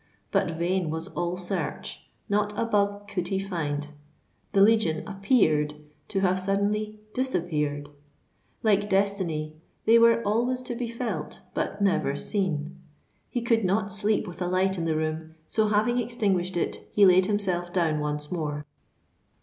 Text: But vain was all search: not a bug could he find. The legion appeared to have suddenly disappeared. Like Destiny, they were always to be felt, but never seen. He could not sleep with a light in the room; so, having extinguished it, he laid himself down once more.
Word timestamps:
But 0.31 0.49
vain 0.49 0.89
was 0.89 1.09
all 1.09 1.37
search: 1.37 2.07
not 2.27 2.57
a 2.57 2.65
bug 2.65 3.07
could 3.07 3.27
he 3.27 3.37
find. 3.37 3.85
The 4.51 4.61
legion 4.61 5.07
appeared 5.07 5.75
to 6.07 6.21
have 6.21 6.39
suddenly 6.39 6.99
disappeared. 7.13 7.87
Like 8.63 8.89
Destiny, 8.89 9.57
they 9.85 9.99
were 9.99 10.23
always 10.23 10.63
to 10.63 10.73
be 10.73 10.87
felt, 10.87 11.41
but 11.53 11.83
never 11.83 12.15
seen. 12.15 12.77
He 13.29 13.43
could 13.43 13.63
not 13.63 13.91
sleep 13.91 14.25
with 14.27 14.41
a 14.41 14.47
light 14.47 14.75
in 14.75 14.85
the 14.85 14.95
room; 14.95 15.35
so, 15.47 15.67
having 15.67 15.99
extinguished 15.99 16.57
it, 16.57 16.89
he 16.91 17.05
laid 17.05 17.27
himself 17.27 17.71
down 17.71 17.99
once 17.99 18.31
more. 18.31 18.65